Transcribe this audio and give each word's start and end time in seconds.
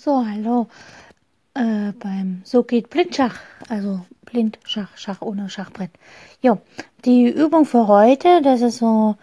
So, 0.00 0.24
hallo. 0.24 0.68
Äh, 1.54 1.90
beim 1.98 2.42
So 2.44 2.62
geht 2.62 2.88
Blindschach, 2.88 3.34
also 3.68 4.02
Blindschach, 4.24 4.96
Schach 4.96 5.22
ohne 5.22 5.50
Schachbrett. 5.50 5.90
Jo, 6.40 6.60
die 7.04 7.28
Übung 7.28 7.64
für 7.64 7.88
heute, 7.88 8.40
das 8.42 8.60
ist 8.60 8.78
so, 8.78 9.16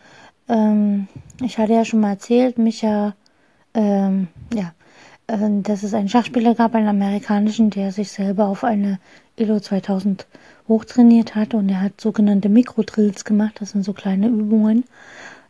ähm, 0.49 1.07
ich 1.41 1.57
hatte 1.57 1.71
ja 1.71 1.85
schon 1.85 2.01
mal 2.01 2.09
erzählt, 2.09 2.57
Micha, 2.57 3.15
ähm, 3.73 4.27
ja, 4.53 4.73
äh, 5.27 5.37
dass 5.61 5.83
es 5.83 5.93
einen 5.93 6.09
Schachspieler 6.09 6.55
gab, 6.55 6.75
einen 6.75 6.89
amerikanischen, 6.89 7.69
der 7.69 7.93
sich 7.93 8.11
selber 8.11 8.47
auf 8.47 8.65
eine 8.65 8.99
Elo 9.37 9.61
2000 9.61 10.27
hochtrainiert 10.67 11.35
hat 11.35 11.53
und 11.53 11.69
er 11.69 11.79
hat 11.79 12.01
sogenannte 12.01 12.49
Mikrodrills 12.49 13.23
gemacht, 13.23 13.61
das 13.61 13.69
sind 13.69 13.85
so 13.85 13.93
kleine 13.93 14.27
Übungen. 14.27 14.83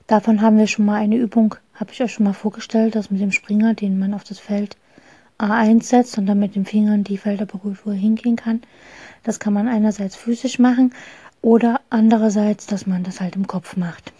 Davon 0.06 0.44
haben 0.44 0.60
wir 0.60 0.68
schon 0.68 0.86
mal 0.86 1.02
eine 1.02 1.16
Übung, 1.16 1.56
habe 1.74 1.92
ich 1.94 2.04
euch 2.04 2.14
schon 2.14 2.26
mal 2.26 2.34
vorgestellt, 2.34 2.94
das 2.94 3.10
mit 3.10 3.22
dem 3.22 3.32
Springer, 3.32 3.74
den 3.74 3.98
man 3.98 4.14
auf 4.14 4.24
das 4.24 4.38
Feld 4.38 4.78
A1 5.38 5.84
setzt 5.84 6.18
und 6.18 6.26
dann 6.26 6.40
mit 6.40 6.56
den 6.56 6.66
Fingern 6.66 7.04
die 7.04 7.18
Felder 7.18 7.46
berührt, 7.46 7.86
wo 7.86 7.92
er 7.92 7.96
hingehen 7.98 8.36
kann. 8.36 8.62
Das 9.24 9.40
kann 9.40 9.54
man 9.54 9.68
einerseits 9.68 10.16
physisch 10.16 10.60
machen 10.60 10.94
oder 11.42 11.82
andererseits, 11.90 12.66
dass 12.68 12.88
man 12.88 13.04
das 13.04 13.22
halt 13.22 13.36
im 13.36 13.48
Kopf 13.48 13.76
macht. 13.78 14.14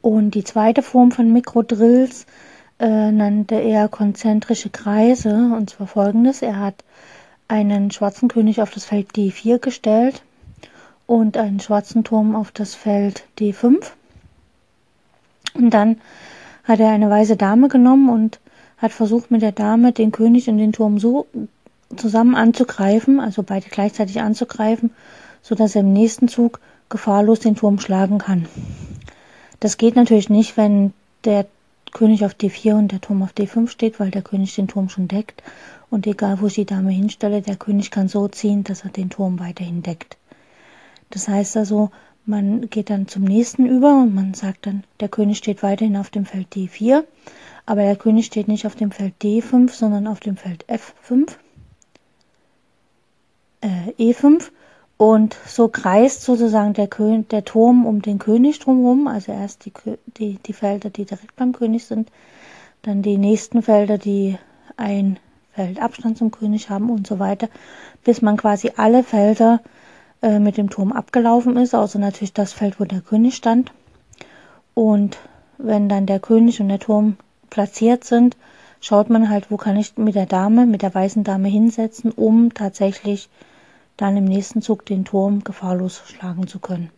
Und 0.00 0.32
die 0.32 0.44
zweite 0.44 0.82
Form 0.82 1.10
von 1.10 1.32
Mikrodrills 1.32 2.26
äh, 2.78 3.10
nannte 3.10 3.56
er 3.56 3.88
konzentrische 3.88 4.70
Kreise 4.70 5.52
und 5.56 5.70
zwar 5.70 5.86
folgendes. 5.86 6.42
Er 6.42 6.58
hat 6.58 6.84
einen 7.48 7.90
schwarzen 7.90 8.28
König 8.28 8.60
auf 8.60 8.70
das 8.70 8.84
Feld 8.84 9.12
D4 9.12 9.58
gestellt 9.58 10.22
und 11.06 11.36
einen 11.36 11.60
schwarzen 11.60 12.04
Turm 12.04 12.36
auf 12.36 12.52
das 12.52 12.74
Feld 12.74 13.24
D5. 13.38 13.82
Und 15.54 15.70
dann 15.70 16.00
hat 16.64 16.80
er 16.80 16.90
eine 16.90 17.10
weiße 17.10 17.36
Dame 17.36 17.68
genommen 17.68 18.10
und 18.10 18.38
hat 18.78 18.92
versucht 18.92 19.30
mit 19.30 19.42
der 19.42 19.52
Dame 19.52 19.92
den 19.92 20.12
König 20.12 20.48
und 20.48 20.58
den 20.58 20.72
Turm 20.72 20.98
so 20.98 21.26
zusammen 21.96 22.34
anzugreifen, 22.34 23.20
also 23.20 23.42
beide 23.42 23.68
gleichzeitig 23.68 24.20
anzugreifen, 24.20 24.90
so 25.42 25.54
dass 25.54 25.74
er 25.74 25.80
im 25.80 25.92
nächsten 25.92 26.28
Zug 26.28 26.60
gefahrlos 26.88 27.40
den 27.40 27.56
Turm 27.56 27.78
schlagen 27.80 28.18
kann. 28.18 28.46
Das 29.60 29.76
geht 29.76 29.96
natürlich 29.96 30.30
nicht, 30.30 30.56
wenn 30.56 30.92
der 31.24 31.46
König 31.92 32.24
auf 32.24 32.34
D4 32.34 32.74
und 32.74 32.92
der 32.92 33.00
Turm 33.00 33.22
auf 33.22 33.32
D5 33.32 33.68
steht, 33.68 33.98
weil 33.98 34.10
der 34.10 34.22
König 34.22 34.54
den 34.54 34.68
Turm 34.68 34.88
schon 34.88 35.08
deckt. 35.08 35.42
Und 35.90 36.06
egal, 36.06 36.40
wo 36.40 36.46
ich 36.46 36.54
die 36.54 36.66
Dame 36.66 36.90
hinstelle, 36.90 37.42
der 37.42 37.56
König 37.56 37.90
kann 37.90 38.08
so 38.08 38.28
ziehen, 38.28 38.62
dass 38.62 38.84
er 38.84 38.90
den 38.90 39.10
Turm 39.10 39.40
weiterhin 39.40 39.82
deckt. 39.82 40.16
Das 41.10 41.28
heißt 41.28 41.56
also, 41.56 41.90
man 42.28 42.68
geht 42.70 42.90
dann 42.90 43.08
zum 43.08 43.24
nächsten 43.24 43.66
über 43.66 44.02
und 44.02 44.14
man 44.14 44.34
sagt 44.34 44.66
dann, 44.66 44.84
der 45.00 45.08
König 45.08 45.38
steht 45.38 45.62
weiterhin 45.62 45.96
auf 45.96 46.10
dem 46.10 46.26
Feld 46.26 46.48
D4 46.54 47.04
aber 47.68 47.82
der 47.82 47.96
König 47.96 48.24
steht 48.24 48.48
nicht 48.48 48.66
auf 48.66 48.76
dem 48.76 48.90
Feld 48.90 49.12
D5, 49.22 49.68
sondern 49.68 50.06
auf 50.06 50.20
dem 50.20 50.38
Feld 50.38 50.64
F5, 50.70 51.32
äh, 53.60 53.92
E5 53.98 54.44
und 54.96 55.36
so 55.46 55.68
kreist 55.68 56.22
sozusagen 56.22 56.72
der, 56.72 56.86
König, 56.86 57.28
der 57.28 57.44
Turm 57.44 57.84
um 57.84 58.00
den 58.00 58.18
König 58.18 58.58
drumherum, 58.58 59.06
also 59.06 59.32
erst 59.32 59.66
die, 59.66 59.72
die, 60.16 60.38
die 60.46 60.52
Felder, 60.54 60.88
die 60.88 61.04
direkt 61.04 61.36
beim 61.36 61.52
König 61.52 61.84
sind, 61.84 62.10
dann 62.80 63.02
die 63.02 63.18
nächsten 63.18 63.60
Felder, 63.60 63.98
die 63.98 64.38
ein 64.78 65.18
Feld 65.52 65.78
Abstand 65.78 66.16
zum 66.16 66.30
König 66.30 66.70
haben 66.70 66.88
und 66.88 67.06
so 67.06 67.18
weiter, 67.18 67.50
bis 68.02 68.22
man 68.22 68.38
quasi 68.38 68.72
alle 68.78 69.04
Felder 69.04 69.60
äh, 70.22 70.38
mit 70.38 70.56
dem 70.56 70.70
Turm 70.70 70.92
abgelaufen 70.92 71.56
ist, 71.56 71.74
außer 71.74 71.98
natürlich 71.98 72.32
das 72.32 72.52
Feld, 72.52 72.80
wo 72.80 72.84
der 72.84 73.00
König 73.00 73.36
stand. 73.36 73.72
Und 74.74 75.18
wenn 75.58 75.88
dann 75.88 76.06
der 76.06 76.20
König 76.20 76.60
und 76.60 76.68
der 76.68 76.78
Turm 76.78 77.16
platziert 77.50 78.04
sind, 78.04 78.36
schaut 78.80 79.10
man 79.10 79.28
halt, 79.28 79.50
wo 79.50 79.56
kann 79.56 79.76
ich 79.76 79.96
mit 79.96 80.14
der 80.14 80.26
Dame, 80.26 80.66
mit 80.66 80.82
der 80.82 80.94
weißen 80.94 81.24
Dame 81.24 81.48
hinsetzen, 81.48 82.12
um 82.12 82.54
tatsächlich 82.54 83.28
dann 83.96 84.16
im 84.16 84.24
nächsten 84.24 84.62
Zug 84.62 84.86
den 84.86 85.04
Turm 85.04 85.42
gefahrlos 85.44 86.02
schlagen 86.06 86.46
zu 86.46 86.60
können. 86.60 86.90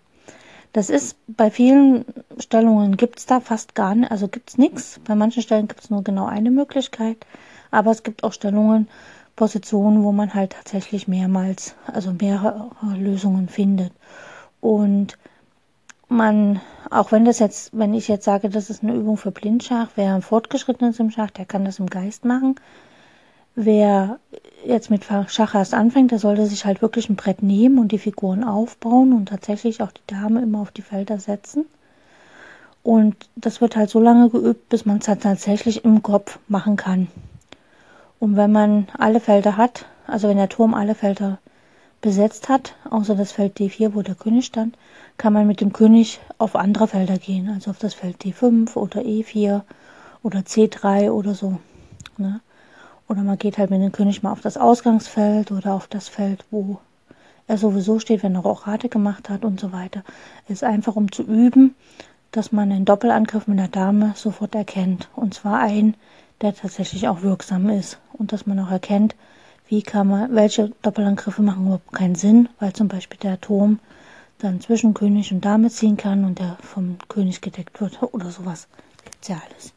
Das 0.72 0.88
ist 0.88 1.16
bei 1.26 1.50
vielen 1.50 2.04
Stellungen 2.38 2.96
gibt's 2.96 3.26
da 3.26 3.40
fast 3.40 3.74
gar 3.74 3.94
nicht, 3.94 4.12
also 4.12 4.28
gibt's 4.28 4.56
nichts. 4.56 5.00
Bei 5.04 5.16
manchen 5.16 5.42
Stellen 5.42 5.66
gibt's 5.66 5.90
nur 5.90 6.04
genau 6.04 6.26
eine 6.26 6.50
Möglichkeit, 6.50 7.16
aber 7.72 7.90
es 7.90 8.04
gibt 8.04 8.22
auch 8.22 8.32
Stellungen, 8.32 8.88
Positionen, 9.40 10.04
wo 10.04 10.12
man 10.12 10.34
halt 10.34 10.52
tatsächlich 10.52 11.08
mehrmals, 11.08 11.74
also 11.86 12.12
mehrere 12.12 12.68
Lösungen 12.94 13.48
findet. 13.48 13.90
Und 14.60 15.16
man, 16.10 16.60
auch 16.90 17.10
wenn 17.10 17.24
das 17.24 17.38
jetzt, 17.38 17.70
wenn 17.72 17.94
ich 17.94 18.06
jetzt 18.06 18.26
sage, 18.26 18.50
das 18.50 18.68
ist 18.68 18.82
eine 18.82 18.94
Übung 18.94 19.16
für 19.16 19.30
Blindschach, 19.30 19.88
wer 19.96 20.14
ein 20.14 20.20
fortgeschrittenes 20.20 21.00
im 21.00 21.10
Schach, 21.10 21.30
der 21.30 21.46
kann 21.46 21.64
das 21.64 21.78
im 21.78 21.86
Geist 21.86 22.26
machen. 22.26 22.56
Wer 23.54 24.18
jetzt 24.66 24.90
mit 24.90 25.06
Schach 25.06 25.54
erst 25.54 25.72
anfängt, 25.72 26.10
der 26.10 26.18
sollte 26.18 26.44
sich 26.44 26.66
halt 26.66 26.82
wirklich 26.82 27.08
ein 27.08 27.16
Brett 27.16 27.42
nehmen 27.42 27.78
und 27.78 27.92
die 27.92 27.98
Figuren 27.98 28.44
aufbauen 28.44 29.14
und 29.14 29.30
tatsächlich 29.30 29.82
auch 29.82 29.90
die 29.90 30.06
Dame 30.06 30.42
immer 30.42 30.60
auf 30.60 30.70
die 30.70 30.82
Felder 30.82 31.18
setzen. 31.18 31.64
Und 32.82 33.16
das 33.36 33.62
wird 33.62 33.74
halt 33.74 33.88
so 33.88 34.00
lange 34.00 34.28
geübt, 34.28 34.68
bis 34.68 34.84
man 34.84 34.98
es 34.98 35.08
halt 35.08 35.22
tatsächlich 35.22 35.82
im 35.82 36.02
Kopf 36.02 36.38
machen 36.46 36.76
kann. 36.76 37.08
Und 38.20 38.36
wenn 38.36 38.52
man 38.52 38.86
alle 38.96 39.18
Felder 39.18 39.56
hat, 39.56 39.86
also 40.06 40.28
wenn 40.28 40.36
der 40.36 40.50
Turm 40.50 40.74
alle 40.74 40.94
Felder 40.94 41.38
besetzt 42.02 42.48
hat, 42.48 42.74
außer 42.88 43.14
das 43.14 43.32
Feld 43.32 43.58
D4, 43.58 43.94
wo 43.94 44.02
der 44.02 44.14
König 44.14 44.46
stand, 44.46 44.76
kann 45.16 45.32
man 45.32 45.46
mit 45.46 45.60
dem 45.60 45.72
König 45.72 46.20
auf 46.38 46.54
andere 46.54 46.86
Felder 46.86 47.18
gehen, 47.18 47.48
also 47.48 47.70
auf 47.70 47.78
das 47.78 47.94
Feld 47.94 48.22
D5 48.22 48.76
oder 48.76 49.00
E4 49.00 49.62
oder 50.22 50.40
C3 50.40 51.10
oder 51.10 51.34
so. 51.34 51.58
Ne? 52.18 52.40
Oder 53.08 53.22
man 53.22 53.38
geht 53.38 53.58
halt 53.58 53.70
mit 53.70 53.80
dem 53.80 53.90
König 53.90 54.22
mal 54.22 54.32
auf 54.32 54.42
das 54.42 54.56
Ausgangsfeld 54.56 55.50
oder 55.50 55.74
auf 55.74 55.88
das 55.88 56.08
Feld, 56.08 56.44
wo 56.50 56.78
er 57.46 57.58
sowieso 57.58 57.98
steht, 57.98 58.22
wenn 58.22 58.36
er 58.36 58.46
auch 58.46 58.66
Rate 58.66 58.88
gemacht 58.88 59.28
hat 59.28 59.44
und 59.44 59.58
so 59.58 59.72
weiter. 59.72 60.04
Es 60.44 60.52
ist 60.52 60.64
einfach 60.64 60.94
um 60.94 61.10
zu 61.10 61.22
üben, 61.22 61.74
dass 62.30 62.52
man 62.52 62.70
einen 62.70 62.84
Doppelangriff 62.84 63.48
mit 63.48 63.58
der 63.58 63.68
Dame 63.68 64.12
sofort 64.14 64.54
erkennt. 64.54 65.08
Und 65.16 65.34
zwar 65.34 65.58
einen, 65.58 65.96
der 66.42 66.54
tatsächlich 66.54 67.08
auch 67.08 67.22
wirksam 67.22 67.68
ist. 67.68 67.98
Und 68.12 68.32
dass 68.32 68.46
man 68.46 68.58
auch 68.60 68.70
erkennt, 68.70 69.14
wie 69.68 69.82
kann 69.82 70.08
man, 70.08 70.34
welche 70.34 70.72
Doppelangriffe 70.82 71.42
machen 71.42 71.66
überhaupt 71.66 71.92
keinen 71.92 72.16
Sinn, 72.16 72.48
weil 72.58 72.72
zum 72.72 72.88
Beispiel 72.88 73.18
der 73.18 73.40
Turm 73.40 73.78
dann 74.38 74.60
zwischen 74.60 74.94
König 74.94 75.32
und 75.32 75.44
Dame 75.44 75.70
ziehen 75.70 75.96
kann 75.96 76.24
und 76.24 76.38
der 76.38 76.56
vom 76.60 76.96
König 77.08 77.40
gedeckt 77.40 77.80
wird 77.80 78.02
oder 78.02 78.30
sowas. 78.30 78.68
Gibt's 79.04 79.28
ja 79.28 79.40
alles. 79.48 79.72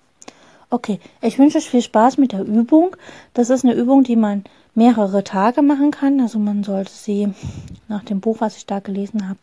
Okay, 0.69 1.00
ich 1.22 1.38
wünsche 1.38 1.59
euch 1.59 1.69
viel 1.69 1.84
Spaß 1.84 2.18
mit 2.18 2.31
der 2.31 2.44
Übung. 2.44 2.96
Das 3.35 3.52
ist 3.52 3.63
eine 3.63 3.75
Übung, 3.75 4.03
die 4.03 4.16
man 4.16 4.44
mehrere 4.73 5.23
Tage 5.23 5.62
machen 5.62 5.91
kann. 5.91 6.19
Also 6.19 6.40
man 6.40 6.63
sollte 6.63 6.91
sie 6.91 7.31
nach 7.88 8.03
dem 8.03 8.22
Buch, 8.22 8.38
was 8.40 8.57
ich 8.57 8.66
da 8.66 8.79
gelesen 8.79 9.29
habe, 9.29 9.40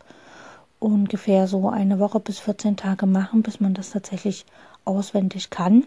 ungefähr 0.81 1.47
so 1.47 1.69
eine 1.69 2.01
Woche 2.01 2.19
bis 2.19 2.41
14 2.41 2.77
Tage 2.77 3.07
machen, 3.07 3.43
bis 3.43 3.61
man 3.61 3.75
das 3.75 3.91
tatsächlich 3.91 4.45
auswendig 4.85 5.51
kann. 5.51 5.85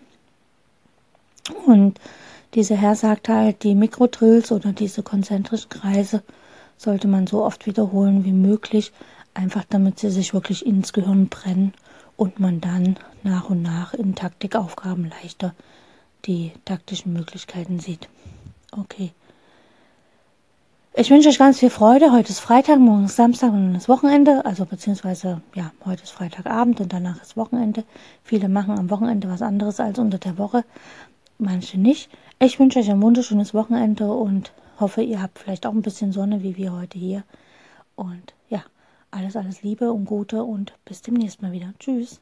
Und 1.66 2.00
dieser 2.54 2.76
Herr 2.76 2.96
sagt 2.96 3.30
halt, 3.30 3.64
die 3.64 3.76
Mikrodrills 3.76 4.52
oder 4.52 4.72
diese 4.74 5.04
konzentrischen 5.04 5.70
Kreise 5.70 6.24
sollte 6.78 7.08
man 7.08 7.28
so 7.28 7.44
oft 7.44 7.66
wiederholen 7.66 8.26
wie 8.26 8.32
möglich, 8.32 8.92
einfach 9.34 9.64
damit 9.70 10.00
sie 10.00 10.10
sich 10.10 10.34
wirklich 10.34 10.66
ins 10.66 10.94
Gehirn 10.94 11.28
brennen 11.28 11.74
und 12.16 12.40
man 12.40 12.62
dann 12.62 12.98
nach 13.24 13.50
und 13.50 13.62
nach 13.62 13.94
in 13.94 14.16
Taktikaufgaben 14.16 15.10
leichter 15.10 15.54
die 16.26 16.52
taktischen 16.66 17.14
Möglichkeiten 17.14 17.80
sieht. 17.80 18.08
Okay. 18.72 19.12
Ich 20.96 21.10
wünsche 21.10 21.30
euch 21.30 21.40
ganz 21.40 21.58
viel 21.58 21.72
Freude. 21.72 22.12
Heute 22.12 22.30
ist 22.30 22.40
Freitag, 22.40 22.78
morgen 22.78 23.06
ist 23.06 23.16
Samstag 23.16 23.52
und 23.52 23.66
dann 23.66 23.76
ist 23.76 23.90
Wochenende. 23.90 24.46
Also 24.46 24.66
beziehungsweise, 24.66 25.42
ja, 25.56 25.72
heute 25.86 26.04
ist 26.04 26.12
Freitagabend 26.12 26.80
und 26.82 26.94
danach 26.94 27.20
ist 27.20 27.36
Wochenende. 27.36 27.84
Viele 28.24 28.48
machen 28.48 28.78
am 28.78 28.92
Wochenende 28.92 29.28
was 29.28 29.42
anderes 29.42 29.80
als 29.80 29.98
unter 29.98 30.20
der 30.20 30.38
Woche 30.38 30.64
manche 31.44 31.80
nicht. 31.80 32.10
Ich 32.40 32.60
wünsche 32.60 32.80
euch 32.80 32.90
ein 32.90 33.02
wunderschönes 33.02 33.54
Wochenende 33.54 34.12
und 34.12 34.52
hoffe, 34.80 35.02
ihr 35.02 35.22
habt 35.22 35.40
vielleicht 35.40 35.66
auch 35.66 35.74
ein 35.74 35.82
bisschen 35.82 36.12
Sonne 36.12 36.44
wie 36.44 36.58
wir 36.58 36.74
heute 36.74 36.98
hier. 36.98 37.24
Und 37.96 38.34
ja, 38.50 38.64
alles, 39.12 39.36
alles 39.36 39.62
Liebe 39.62 39.92
und 39.92 40.06
Gute 40.06 40.44
und 40.44 40.74
bis 40.86 41.02
demnächst 41.02 41.42
mal 41.42 41.52
wieder. 41.52 41.74
Tschüss. 41.80 42.20